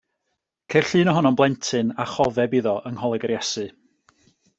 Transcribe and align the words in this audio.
Ceir 0.73 0.85
llun 0.93 1.11
ohono'n 1.11 1.37
blentyn 1.41 1.93
a 2.03 2.05
chofeb 2.13 2.57
iddo 2.61 2.73
yng 2.91 2.97
Ngholeg 2.97 3.27
yr 3.29 3.35
Iesu. 3.37 3.67